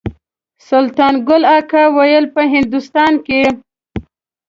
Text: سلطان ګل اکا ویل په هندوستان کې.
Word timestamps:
سلطان 0.67 1.15
ګل 1.27 1.43
اکا 1.57 1.83
ویل 1.95 2.25
په 2.35 2.41
هندوستان 2.53 3.13
کې. 3.25 3.41